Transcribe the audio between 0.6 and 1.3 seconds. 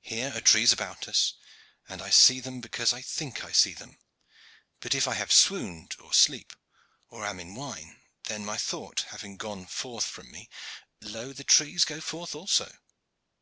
about